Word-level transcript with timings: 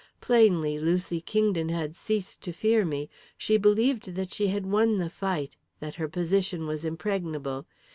Plainly, 0.19 0.79
Lucy 0.79 1.21
Kingdon 1.21 1.69
had 1.69 1.95
ceased 1.95 2.41
to 2.41 2.51
fear 2.51 2.83
me. 2.83 3.07
She 3.37 3.55
believed 3.57 4.15
that 4.15 4.33
she 4.33 4.47
had 4.47 4.65
won 4.65 4.97
the 4.97 5.11
fight, 5.11 5.57
that 5.79 5.93
her 5.93 6.07
position 6.09 6.65
was 6.65 6.83
impregnable. 6.83 7.67